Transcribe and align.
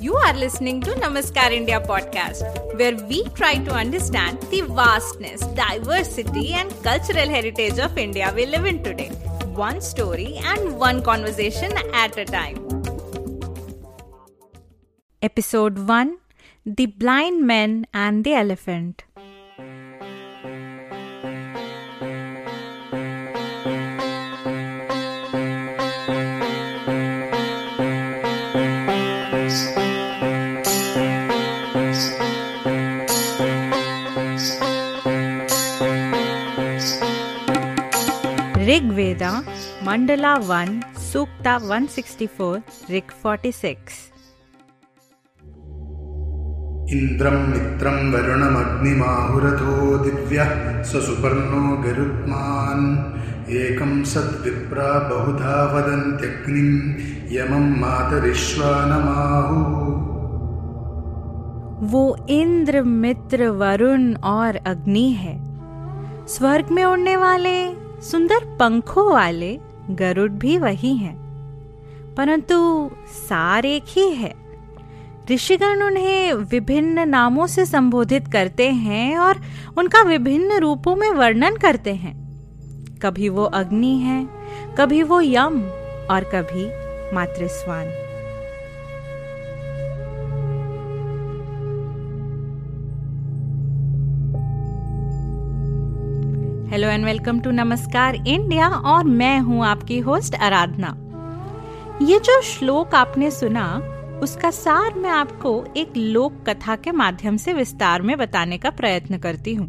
You 0.00 0.14
are 0.14 0.32
listening 0.32 0.80
to 0.82 0.92
Namaskar 0.92 1.50
India 1.50 1.80
podcast, 1.80 2.42
where 2.78 2.94
we 3.08 3.24
try 3.30 3.56
to 3.58 3.72
understand 3.72 4.40
the 4.42 4.60
vastness, 4.60 5.40
diversity, 5.56 6.52
and 6.52 6.70
cultural 6.84 7.28
heritage 7.28 7.80
of 7.80 7.98
India 7.98 8.32
we 8.36 8.46
live 8.46 8.64
in 8.64 8.84
today. 8.84 9.08
One 9.62 9.80
story 9.80 10.36
and 10.44 10.78
one 10.78 11.02
conversation 11.02 11.72
at 11.92 12.16
a 12.16 12.24
time. 12.24 12.62
Episode 15.20 15.80
1 15.88 16.16
The 16.64 16.86
Blind 16.86 17.44
Men 17.44 17.84
and 17.92 18.22
the 18.22 18.34
Elephant. 18.34 19.02
Rigveda 38.68 39.30
mandala 39.86 40.34
one 40.48 40.70
sukta 41.00 41.52
164 41.68 42.48
Rig 42.94 43.12
46 43.22 43.94
इन्द्रं 46.96 47.36
मित्रं 47.52 47.96
वरुणमग्निमाहुरथो 48.12 49.76
दिव्यः 50.04 50.52
स्वसुपर्णो 50.90 51.62
गरुत्मान् 51.86 52.84
एकं 53.62 53.92
सद्विप्रा 54.12 54.90
बहुधा 55.08 55.56
वदन्त्यग्निं 55.72 56.70
यमं 57.38 57.66
मातरिश्वानमाहु 57.80 59.58
वो 61.90 62.04
इंद्र 62.42 62.82
मित्र 63.02 63.48
वरुण 63.60 64.14
और 64.36 64.56
अग्नि 64.72 65.10
है। 65.24 65.36
स्वर्ग 66.36 66.70
में 66.70 66.84
उड़ने 66.84 67.16
वाले 67.16 67.58
सुंदर 68.02 68.44
पंखों 68.56 69.12
वाले 69.12 69.58
गरुड़ 69.90 70.30
भी 70.30 70.58
वही 70.58 70.96
हैं, 70.96 71.16
परंतु 72.16 72.56
सार 73.18 73.66
एक 73.66 73.84
ही 73.88 74.08
है। 74.10 74.32
ऋषिगण 75.30 75.82
उन्हें 75.82 76.32
विभिन्न 76.32 77.08
नामों 77.08 77.46
से 77.46 77.64
संबोधित 77.66 78.28
करते 78.28 78.70
हैं 78.70 79.18
और 79.18 79.40
उनका 79.78 80.02
विभिन्न 80.02 80.58
रूपों 80.58 80.96
में 80.96 81.10
वर्णन 81.10 81.56
करते 81.56 81.94
हैं। 81.94 82.16
कभी 83.02 83.28
वो 83.28 83.44
अग्नि 83.44 83.96
है, 83.98 84.26
कभी 84.78 85.02
वो 85.02 85.20
यम 85.20 85.62
और 86.10 86.30
कभी 86.34 86.66
Matarishvan. 87.14 87.86
Hello 96.78 96.90
and 96.90 97.04
welcome 97.04 97.38
to 97.40 97.50
Namaskar 97.50 98.14
India 98.14 98.66
और 98.68 99.04
मैं 99.04 99.38
हूँ 99.38 99.64
आपकी 99.66 99.98
होस्ट 99.98 100.34
आराधना 100.34 100.88
ये 102.02 102.18
जो 102.18 102.40
श्लोक 102.42 102.94
आपने 102.94 103.30
सुना, 103.30 103.64
उसका 104.22 104.50
सार 104.50 104.94
मैं 104.94 105.10
आपको 105.10 105.52
एक 105.76 105.96
लोक 105.96 106.32
कथा 106.48 106.76
के 106.76 106.90
माध्यम 106.92 107.36
से 107.36 107.52
विस्तार 107.52 108.02
में 108.02 108.16
बताने 108.18 108.58
का 108.58 108.70
प्रयत्न 108.70 109.18
करती 109.18 109.54
हूँ। 109.54 109.66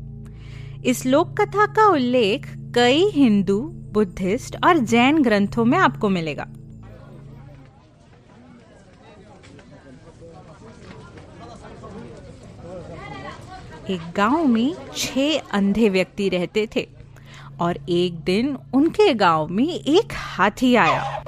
इस 0.85 1.05
लोक 1.05 1.33
कथा 1.41 1.65
का 1.73 1.87
उल्लेख 1.87 2.45
कई 2.75 3.09
हिंदू, 3.13 3.59
बुद्धिस्ट 3.93 4.57
और 4.63 4.77
जैन 4.85 5.23
ग्रंथों 5.23 5.65
में 5.65 5.77
आपको 5.77 6.09
मिलेगा। 6.09 6.47
एक 13.89 14.01
गाँव 14.15 14.45
में 14.45 14.73
छह 14.95 15.37
अंधे 15.53 15.89
व्यक्ति 15.89 16.29
रहते 16.29 16.67
थे। 16.75 16.87
और 17.61 17.77
एक 17.89 18.19
दिन 18.19 18.57
उनके 18.73 19.13
गाँव 19.13 19.47
में 19.47 19.67
एक 19.67 20.13
हाथी 20.13 20.75
आया। 20.75 21.23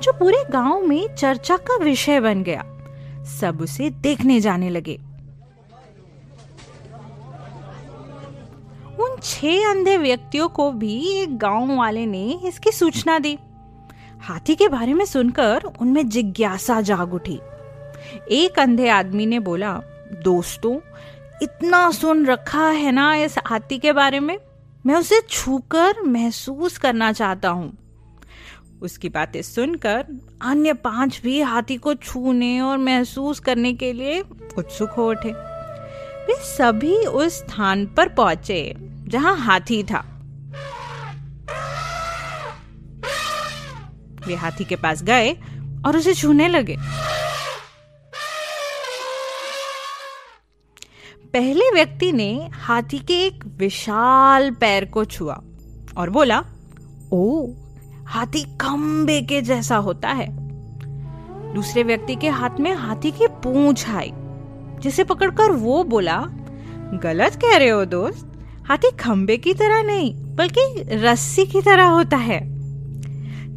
जो 0.00 0.12
पूरे 0.12 0.44
गाँव 0.50 0.80
में 0.80 1.14
चर्चा 1.14 1.56
का 1.56 1.76
विषय 1.76 2.20
बन 2.20 2.42
गया, 2.42 2.64
सब 3.40 3.60
उसे 3.60 3.90
देखने 3.90 4.40
जाने 4.40 4.70
लगे। 4.70 4.98
उन 9.00 9.16
छह 9.22 9.70
अंधे 9.70 9.96
व्यक्तियों 9.96 10.48
को 10.48 10.70
भी 10.72 10.96
एक 11.20 11.38
गाँव 11.38 11.76
वाले 11.76 12.06
ने 12.06 12.40
इसकी 12.44 12.70
सूचना 12.70 13.18
दी। 13.18 13.38
हाथी 14.20 14.54
के 14.54 14.68
बारे 14.68 14.94
में 14.94 15.04
सुनकर 15.04 15.62
उनमें 15.80 16.08
जिज्ञासा 16.08 16.80
जाग 16.80 17.14
उठी। 17.14 17.38
एक 18.30 18.58
अंधे 18.58 18.88
आदमी 18.88 19.26
ने 19.26 19.38
बोला, 19.38 19.80
दोस्तों, 20.12 20.80
इतना 21.42 21.90
सुन 21.90 22.26
रखा 22.26 22.68
है 22.68 22.92
ना 22.92 23.14
इस 23.14 23.34
हाथी 23.46 23.78
के 23.78 23.92
बारे 23.92 24.20
में? 24.20 24.38
मैं 24.86 24.94
उसे 24.94 25.20
छूकर 25.30 26.02
महसूस 26.02 26.78
करना 26.78 27.12
चाहता 27.12 27.48
हूँ। 27.48 27.78
उसकी 28.82 29.08
बातें 29.08 29.42
सुनकर 29.42 30.04
अन्य 30.42 30.72
पाँच 30.72 31.20
भी 31.24 31.40
हाथी 31.40 31.76
को 31.76 31.94
छूने 31.94 32.60
और 32.60 32.78
महसूस 32.78 33.40
करने 33.40 33.72
के 33.72 33.92
लिए 33.92 34.20
उत्सुक 34.58 34.90
हो 34.90 35.10
उठे। 35.10 35.32
वे 36.26 36.34
सभी 36.34 36.96
उस 36.96 37.32
स्थान 37.32 37.86
पर 37.86 38.08
पहुँचे, 38.08 38.74
जहाँ 39.08 39.36
हाथी 39.36 39.82
था। 39.82 40.04
वे 44.26 44.34
हाथी 44.34 44.64
के 44.64 44.76
पास 44.76 45.02
गए 45.02 45.32
और 45.86 45.96
उसे 45.96 46.14
छूने 46.14 46.48
लगे। 46.48 46.76
पहले 51.32 51.70
व्यक्ति 51.70 52.12
ने 52.12 52.48
हाथी 52.52 52.98
के 52.98 53.14
एक 53.26 53.44
विशाल 53.58 54.50
पैर 54.50 54.84
को 54.84 55.04
छुआ 55.04 55.42
और 55.96 56.10
बोला, 56.10 56.44
ओ, 57.12 57.52
हाथी 58.06 58.42
खंबे 58.42 59.22
के 59.22 59.42
जैसा 59.42 59.76
होता 59.76 60.08
है। 60.08 60.26
दूसरे 61.54 61.82
व्यक्ति 61.82 62.16
के 62.16 62.28
हाथ 62.28 62.60
में 62.60 62.74
हाथी 62.74 63.10
की 63.10 63.26
पूंछ 63.26 63.88
आई, 63.90 64.12
जिसे 64.80 65.04
पकड़कर 65.04 65.50
वो 65.50 65.84
बोला, 65.84 66.24
गलत 67.02 67.34
कह 67.34 67.56
रहे 67.56 67.68
हो 67.68 67.84
दोस्त, 67.84 68.32
हाथी 68.68 68.90
खंबे 68.90 69.36
की 69.36 69.54
तरह 69.54 69.82
नहीं, 69.82 70.14
बल्कि 70.36 70.82
रस्सी 70.88 71.46
की 71.46 71.62
तरह 71.62 71.84
होता 71.84 72.16
है। 72.16 72.40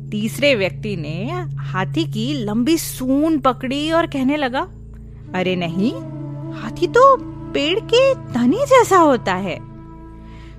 तीसरे 0.09 0.55
व्यक्ति 0.55 0.95
ने 0.95 1.45
हाथी 1.57 2.05
की 2.05 2.33
लंबी 2.33 2.77
सून 2.77 3.39
पकड़ी 3.39 3.91
और 3.91 4.07
कहने 4.07 4.37
लगा, 4.37 4.67
अरे 5.35 5.55
नहीं, 5.55 5.93
हाथी 6.53 6.87
तो 6.87 7.34
पेड़ 7.55 7.79
के 7.79 8.13
तने 8.13 8.65
जैसा 8.65 8.97
होता 8.97 9.33
है। 9.33 9.57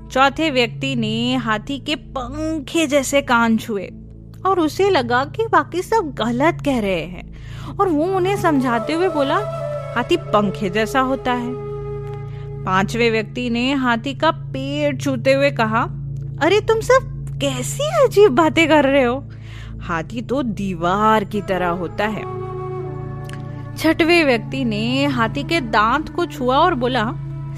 चौथे 0.09 0.51
व्यक्ति 0.51 0.95
ने 0.97 1.37
हाथी 1.37 1.79
के 1.79 1.95
पंखे 1.95 2.87
जैसे 2.87 3.23
कान 3.23 3.57
छुए 3.57 3.89
और 4.47 4.61
उसे 4.61 4.91
लगा 4.91 5.25
कि 5.25 5.47
बाकी 5.47 5.83
सब 5.83 6.15
गलत 6.15 6.61
कह 6.65 6.79
रहे 6.81 7.01
हैं 7.01 7.77
और 7.77 7.89
वो 7.89 8.05
उन्हें 8.05 8.37
समझाते 8.37 8.93
हुए 8.93 9.09
बोला, 9.09 9.37
हाथी 9.97 10.17
पंखे 10.17 10.71
जैसा 10.71 11.01
होता 11.01 11.33
है। 11.33 11.53
पांचवे 12.65 13.11
व्यक्ति 13.11 13.49
ने 13.51 13.73
हाथी 13.75 14.15
का 14.15 14.31
पेड़ 14.31 14.97
छूते 14.97 15.33
हुए 15.33 15.51
कहा, 15.51 15.83
अरे 16.43 16.61
तुम 16.61 16.81
सब 16.81 17.39
कैसी 17.41 17.91
अजीब 18.05 18.33
बातें 18.33 18.69
कर 18.69 18.85
रहे 18.85 19.05
हो? 19.05 19.25
हाथी 19.81 20.23
तो 20.23 20.43
दीवार 20.43 21.25
की 21.25 21.43
तरह 21.43 21.69
होता 21.69 22.07
है। 22.07 22.36
छठवे 23.79 24.25
व्यक्ति 24.25 24.65
ने 24.65 25.07
हाथी 25.07 25.43
के 25.43 25.61
दांत 25.61 26.09
को 26.09 26.27
छुआ 26.27 26.57
और 26.57 26.75
बोला, 26.75 27.05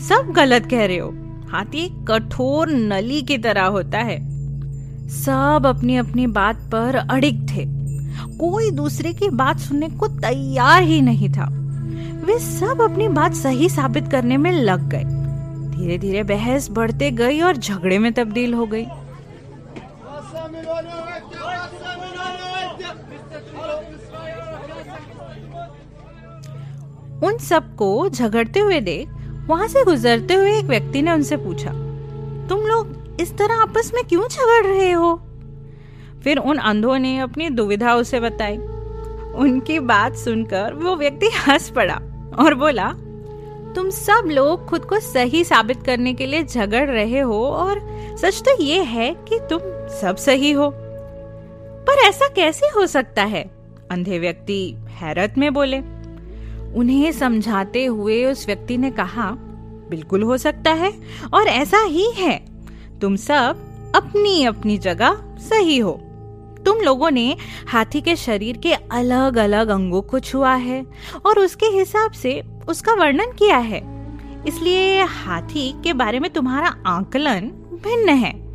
सब 0.08 0.32
गलत 0.36 0.66
कह 0.66 0.86
रहे 0.86 0.98
हो। 0.98 1.14
हाथी 1.48 2.04
कठोर 2.08 2.68
नली 2.68 3.22
की 3.22 3.38
तरह 3.38 3.64
होता 3.64 3.98
है। 3.98 4.18
सब 5.08 5.62
अपनी 5.66 5.96
अपनी 5.96 6.26
बात 6.26 6.56
पर 6.72 6.94
अड़िग 6.94 7.48
थे। 7.50 7.64
कोई 8.38 8.70
दूसरे 8.70 9.12
की 9.12 9.28
बात 9.28 9.58
सुनने 9.58 9.88
को 9.88 10.08
तैयार 10.08 10.82
ही 10.82 11.00
नहीं 11.00 11.28
था। 11.28 11.48
वे 12.24 12.38
सब 12.38 12.82
अपनी 12.82 13.08
बात 13.08 13.34
सही 13.34 13.68
साबित 13.68 14.08
करने 14.08 14.36
में 14.36 14.52
लग 14.52 14.88
गए। 14.88 15.04
धीरे 15.76 15.98
धीरे 15.98 16.22
बहस 16.22 16.68
बढ़ते 16.70 17.10
गई 17.10 17.40
और 17.40 17.56
झगड़े 17.56 17.98
में 17.98 18.12
तब्दील 18.12 18.54
हो 18.54 18.66
गई। 18.66 18.86
उन 27.24 27.38
सबको 27.38 28.08
झगड़ते 28.08 28.60
हुए 28.60 28.80
देख, 28.80 29.08
वहाँ 29.46 29.68
से 29.68 29.84
गुजरते 29.84 30.34
हुए 30.34 30.58
एक 30.58 30.64
व्यक्ति 30.64 31.02
ने 31.02 31.12
उनसे 31.12 31.36
पूछा, 31.36 31.70
तुम 32.48 32.60
लोग 32.60 33.16
इस 33.20 33.36
तरह 33.38 33.54
आपस 33.54 33.90
में 33.94 34.02
क्यों 34.04 34.28
झगड़ 34.28 34.66
रहे 34.66 34.90
हो? 34.92 35.14
फिर 36.24 36.38
उन 36.38 36.58
अंधों 36.58 36.98
ने 36.98 37.18
अपनी 37.18 37.48
दुविधा 37.50 37.94
उसे 37.94 38.20
बताई। 38.20 38.56
उनकी 39.36 39.78
बात 39.78 40.16
सुनकर 40.16 40.74
वो 40.74 40.96
व्यक्ति 40.96 41.28
हंस 41.38 41.68
पड़ा 41.70 41.94
और 42.38 42.54
बोला, 42.54 42.92
तुम 43.74 43.90
सब 43.90 44.28
लोग 44.28 44.66
खुद 44.66 44.84
को 44.84 45.00
सही 45.00 45.44
साबित 45.44 45.82
करने 45.82 46.14
के 46.14 46.26
लिए 46.26 46.42
झगड़ 46.42 46.88
रहे 46.90 47.20
हो 47.20 47.44
और 47.46 47.80
सच 48.22 48.42
तो 48.42 48.62
ये 48.62 48.82
है 48.82 49.12
कि 49.28 49.38
तुम 49.50 49.60
सब 50.00 50.16
सही 50.16 50.52
हो। 50.52 50.70
पर 51.86 52.08
ऐसा 52.08 52.28
कैसे 52.28 52.66
हो 52.66 52.86
सकता 52.86 53.24
है? 53.24 53.42
अंधे 53.90 54.18
व्यक्ति 54.18 54.74
हैरत 54.90 55.34
में 55.38 55.52
बोले 55.54 55.80
उन्हें 56.76 57.12
समझाते 57.12 57.84
हुए 57.84 58.24
उस 58.24 58.46
व्यक्ति 58.46 58.78
ने 58.78 58.90
कहा, 58.90 59.30
बिल्कुल 59.90 60.22
हो 60.22 60.36
सकता 60.36 60.72
है, 60.72 60.92
और 61.34 61.46
ऐसा 61.46 61.78
ही 61.78 62.10
है। 62.10 62.44
तुम 63.00 63.16
सब 63.16 63.64
अपनी 63.96 64.44
अपनी 64.44 64.78
जगह 64.78 65.16
सही 65.38 65.78
हो। 65.78 65.92
तुम 66.64 66.78
लोगों 66.78 67.10
ने 67.10 67.36
हाथी 67.68 68.00
के 68.00 68.16
शरीर 68.16 68.56
के 68.56 68.72
अलग 68.72 69.36
अलग 69.36 69.68
अंगों 69.68 70.02
को 70.02 70.20
छुआ 70.20 70.54
है, 70.54 70.86
और 71.26 71.38
उसके 71.38 71.66
हिसाब 71.66 72.12
से 72.12 72.42
उसका 72.68 72.94
वर्णन 72.94 73.32
किया 73.32 73.58
है। 73.58 73.98
इसलिए 74.46 75.02
हाथी 75.02 75.74
के 75.84 75.92
बारे 75.92 76.20
में 76.20 76.32
तुम्हारा 76.32 76.76
आंकलन 76.86 77.40
भिन्न 77.84 78.08
है। 78.08 78.48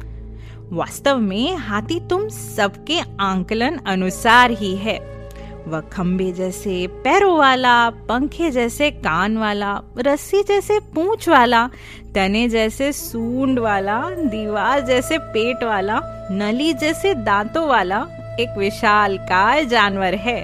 वास्तव 0.71 1.17
में 1.17 1.55
हाथी 1.55 1.99
तुम 1.99 2.29
सबके 2.29 2.99
आंकलन 3.19 3.79
अनुसार 3.87 4.51
ही 4.51 4.75
है। 4.75 5.12
वह 5.67 5.81
खम्बे 5.93 6.31
जैसे 6.31 6.75
पैरों 7.03 7.37
वाला 7.37 7.89
पंखे 7.89 8.49
जैसे 8.51 8.89
कान 8.91 9.37
वाला 9.37 9.71
रस्सी 9.97 10.41
जैसे 10.43 10.79
पूंछ 10.95 11.27
वाला 11.29 11.67
तने 12.15 12.47
जैसे 12.49 12.91
सूंड 12.91 13.59
वाला 13.59 13.99
दीवार 14.09 14.81
जैसे 14.81 15.17
पेट 15.17 15.63
वाला 15.63 15.99
नली 16.31 16.73
जैसे 16.73 17.13
दांतों 17.23 17.67
वाला 17.67 18.05
एक 18.39 18.57
विशाल 18.57 19.17
काय 19.17 19.65
जानवर 19.65 20.15
है। 20.15 20.39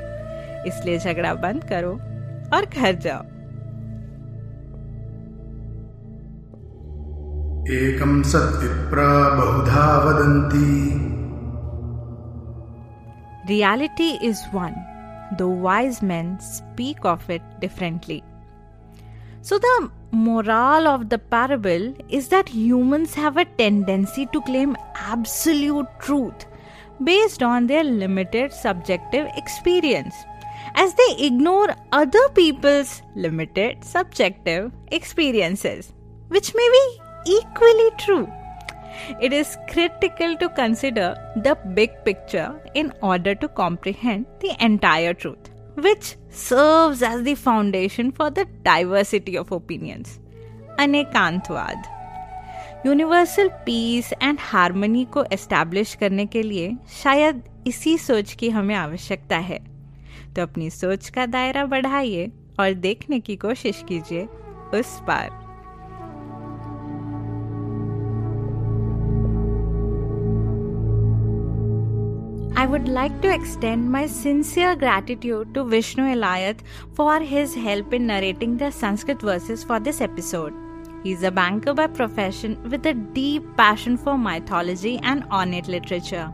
इसलिए 0.68 0.98
झगड़ा 1.00 1.34
बंद 1.34 1.64
करो 1.64 1.92
और 2.56 2.66
घर 2.66 2.96
जाओ। 2.96 3.24
एकम 7.74 8.22
सत्विप्रा 8.24 9.08
बहुधा 9.30 9.88
वदंती 10.06 10.70
reality 13.50 14.10
is 14.28 14.42
one 14.56 14.74
though 15.38 15.50
wise 15.50 16.02
men 16.02 16.40
speak 16.40 17.04
of 17.04 17.30
it 17.30 17.42
differently. 17.60 18.24
So, 19.42 19.58
the 19.58 19.92
moral 20.12 20.88
of 20.88 21.10
the 21.10 21.18
parable 21.18 21.94
is 22.10 22.28
that 22.30 22.50
humans 22.50 23.14
have 23.14 23.38
a 23.38 23.46
tendency 23.46 24.26
to 24.34 24.42
claim 24.42 24.76
absolute 24.96 25.88
truth 26.00 26.46
based 27.04 27.42
on 27.42 27.68
their 27.68 27.84
limited 27.84 28.52
subjective 28.52 29.28
experience, 29.36 30.16
as 30.76 30.94
they 30.94 31.26
ignore 31.26 31.76
other 31.94 32.30
people's 32.30 33.02
limited 33.16 33.84
subjective 33.84 34.72
experiences, 34.92 35.94
which 36.28 36.54
may 36.54 36.70
be 36.74 37.02
equally 37.38 37.92
true 37.98 38.28
it 39.22 39.34
is 39.34 39.58
critical 39.70 40.36
to 40.38 40.50
consider 40.50 41.16
the 41.36 41.56
big 41.74 41.92
picture 42.06 42.60
in 42.74 42.92
order 43.02 43.36
to 43.36 43.48
comprehend 43.48 44.26
the 44.40 44.56
entire 44.60 45.14
truth, 45.14 45.50
which 45.76 46.16
serves 46.30 47.02
as 47.02 47.24
the 47.24 47.36
foundation 47.36 48.12
for 48.12 48.30
the 48.30 48.46
diversity 48.64 49.38
of 49.38 49.52
opinions. 49.52 50.20
Anekantavada 50.80 51.88
universal 52.86 53.48
peace 53.66 54.12
and 54.22 54.38
harmony 54.42 55.04
को 55.14 55.24
establish 55.34 55.94
करने 56.02 56.26
के 56.26 56.44
लिए 56.44 56.76
शायद 57.04 57.44
इसी 57.68 57.98
सोच 57.98 58.34
की 58.40 58.50
हमें 58.50 58.76
आवश्यकता 58.76 59.38
है 59.50 59.60
तो 60.36 60.42
अपनी 60.42 60.70
सोच 60.70 61.10
का 61.10 61.26
दायरा 61.26 61.66
बढ़ाइए 61.74 62.32
और 62.60 62.74
देखने 62.86 63.20
की 63.20 63.36
कोशिश 63.36 63.84
कीजिए 63.90 64.26
उस 64.80 65.00
पार 65.08 65.30
I 72.60 72.66
would 72.66 72.90
like 72.90 73.22
to 73.22 73.34
extend 73.34 73.90
my 73.90 74.06
sincere 74.06 74.76
gratitude 74.76 75.54
to 75.54 75.64
Vishnu 75.64 76.04
Elayat 76.14 76.58
for 76.94 77.22
his 77.22 77.56
help 77.56 77.94
in 77.94 78.08
narrating 78.08 78.58
the 78.58 78.70
Sanskrit 78.70 79.22
verses 79.22 79.64
for 79.64 79.80
this 79.80 80.02
episode. 80.02 80.54
He 81.04 81.14
is 81.14 81.24
a 81.24 81.32
banker 81.32 81.74
by 81.74 81.88
profession 81.88 82.58
with 82.70 82.86
a 82.86 82.94
deep 82.94 83.46
passion 83.56 83.96
for 83.96 84.18
mythology 84.18 85.00
and 85.04 85.24
ornate 85.32 85.70
literature. 85.70 86.34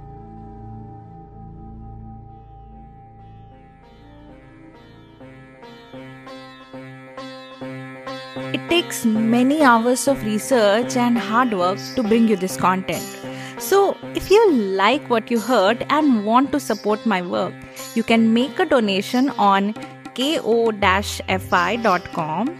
It 8.57 8.67
takes 8.67 9.05
many 9.05 9.61
hours 9.61 10.07
of 10.07 10.25
research 10.25 10.97
and 10.97 11.19
hard 11.19 11.53
work 11.53 11.77
to 11.95 12.01
bring 12.01 12.27
you 12.27 12.35
this 12.35 12.57
content. 12.57 13.34
So, 13.65 13.97
if 14.13 14.29
you 14.29 14.51
like 14.51 15.09
what 15.09 15.31
you 15.31 15.39
heard 15.39 15.85
and 15.89 16.23
want 16.23 16.51
to 16.51 16.59
support 16.59 17.03
my 17.03 17.21
work, 17.23 17.53
you 17.95 18.03
can 18.03 18.31
make 18.31 18.59
a 18.59 18.65
donation 18.65 19.29
on 19.31 19.73
ko-fi.com 20.17 21.31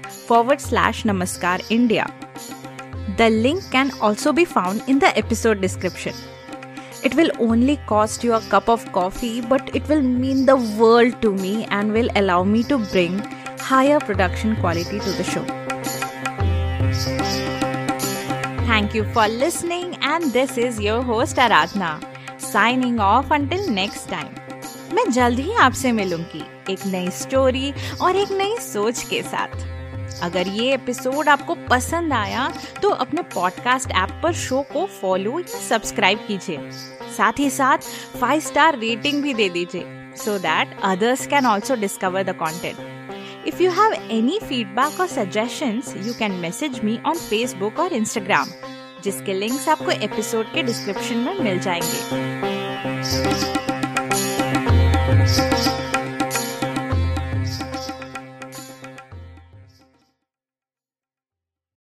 forward 0.04 0.60
slash 0.60 1.04
namaskar 1.04 1.60
India. 1.70 2.08
The 3.18 3.30
link 3.30 3.70
can 3.72 3.92
also 4.02 4.34
be 4.34 4.46
found 4.46 4.82
in 4.88 4.98
the 4.98 5.16
episode 5.16 5.62
description. 5.62 6.16
It 7.04 7.14
will 7.14 7.30
only 7.40 7.78
cost 7.86 8.24
you 8.24 8.34
a 8.34 8.42
cup 8.56 8.68
of 8.68 8.92
coffee, 8.92 9.42
but 9.42 9.76
it 9.76 9.88
will 9.88 10.02
mean 10.02 10.48
the 10.48 10.56
world 10.56 11.22
to 11.22 11.32
me 11.34 11.66
and 11.66 11.94
will 11.94 12.10
allow 12.16 12.44
me 12.44 12.64
to 12.64 12.80
bring 12.80 13.20
higher 13.60 14.00
production 14.00 14.56
quality 14.56 15.00
to 15.00 15.12
the 15.12 15.24
show. 15.24 15.65
Thank 18.76 18.94
you 18.94 19.06
for 19.14 19.26
listening, 19.30 19.96
and 20.02 20.34
this 20.34 20.58
is 20.58 20.82
your 20.82 21.02
host 21.02 21.38
Aradhna. 21.38 21.92
Signing 22.38 23.00
off 23.00 23.30
until 23.32 23.70
next 23.70 24.10
time. 24.10 24.34
मैं 24.94 25.10
जल्द 25.12 25.40
ही 25.40 25.54
आपसे 25.66 25.92
मिलूँगी 25.92 26.42
एक 26.74 26.86
नई 26.86 27.10
story 27.20 27.72
और 28.02 28.16
एक 28.16 28.32
नई 28.32 28.58
सोच 28.62 29.04
के 29.10 29.22
साथ 29.24 29.56
अगर 30.24 30.48
ये 30.48 30.74
एपिसोड 30.74 31.30
आपको 31.30 31.56
पसंद 31.70 32.14
आया 32.14 32.50
तो 32.82 32.90
अपने 33.06 33.22
पॉडकास्ट 33.36 33.92
ऐप 33.92 34.20
पर 34.24 34.34
शो 34.42 34.62
को 34.74 34.86
फॉलो 35.02 35.40
या 35.40 35.60
सब्सक्राइब 35.60 36.26
कीजिए 36.28 36.70
साथ 37.18 37.40
ही 37.40 37.50
साथ 37.60 37.88
फाइव 38.22 38.42
स्टार 38.50 38.80
रेटिंग 38.80 39.24
भी 39.24 39.34
दे 39.34 39.50
दीजिए 39.50 40.14
so 40.26 40.38
that 40.50 40.78
others 40.92 41.26
can 41.28 41.46
also 41.46 41.76
discover 41.86 42.24
the 42.24 42.36
content 42.44 42.95
If 43.46 43.62
you 43.62 43.70
have 43.70 43.94
any 44.10 44.40
feedback 44.40 45.00
or 45.00 45.08
suggestions, 45.08 45.94
you 46.06 46.14
can 46.14 46.42
message 46.42 46.82
me 46.82 47.00
on 47.06 47.16
Facebook 47.16 47.78
or 47.78 47.90
Instagram, 47.90 48.46
जिसके 49.04 49.34
लिंक्स 49.34 49.70
आपको 49.70 49.92
एपिसोड 49.92 50.54
के 50.54 50.64
डिस्क्रिप्शन 50.64 51.18
में 51.18 51.40
मिल 51.40 51.60
जाएँगे 51.60 52.65